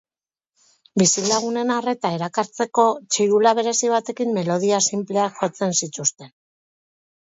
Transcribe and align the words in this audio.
Bizilagunen 1.01 1.73
arreta 1.75 2.11
erakartzeko, 2.17 2.87
txirula 3.13 3.55
berezi 3.63 3.95
batekin 3.95 4.37
melodia 4.41 4.85
sinpleak 4.91 5.41
jotzen 5.47 5.81
zituzten. 5.87 6.39